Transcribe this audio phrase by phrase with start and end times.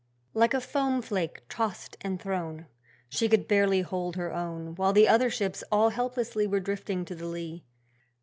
[0.33, 2.65] Like a foam flake tossed and thrown,
[3.07, 7.13] She could barely hold her own, While the other ships all helplessly were drifting to
[7.13, 7.65] the lee.